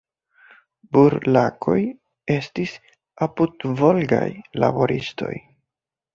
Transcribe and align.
"Burlakoj" 0.95 1.77
estis 2.37 2.73
apudvolgaj 3.27 4.25
laboristoj. 4.67 5.33